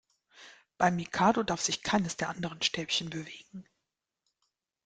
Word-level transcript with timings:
Beim 0.79 0.95
Mikado 0.95 1.43
darf 1.43 1.61
sich 1.61 1.83
keines 1.83 2.17
der 2.17 2.29
anderen 2.29 2.63
Stäbchen 2.63 3.11
bewegen. 3.11 3.65